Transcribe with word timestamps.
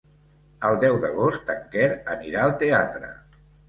El 0.69 0.77
deu 0.85 0.97
d'agost 1.05 1.53
en 1.57 1.63
Quer 1.77 1.87
anirà 2.17 2.45
al 2.51 2.59
teatre. 2.67 3.17